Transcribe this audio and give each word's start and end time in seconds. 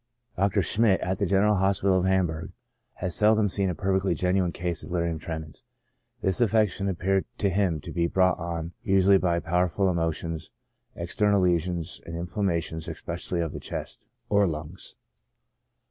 Dr. 0.35 0.63
Schmidt, 0.63 0.99
at 1.01 1.19
the 1.19 1.27
General 1.27 1.57
Hospital 1.57 1.99
of 1.99 2.05
Hamburg, 2.07 2.53
has 2.95 3.13
seldom 3.13 3.49
seen 3.49 3.69
a 3.69 3.75
perfectly 3.75 4.15
genuine 4.15 4.51
case 4.51 4.81
of 4.81 4.89
delirium 4.89 5.19
tremens; 5.19 5.63
this 6.21 6.41
affection 6.41 6.89
appeared 6.89 7.25
to 7.37 7.51
him 7.51 7.79
to 7.81 7.91
be 7.91 8.07
brought 8.07 8.39
on 8.39 8.73
usually 8.81 9.19
by 9.19 9.39
powerful 9.39 9.91
emotions, 9.91 10.49
external 10.95 11.41
lesions, 11.41 12.01
and 12.07 12.15
inflammations, 12.17 12.87
especially 12.87 13.41
of 13.41 13.51
the 13.53 13.59
chest 13.59 14.07
(lungs). 14.31 14.95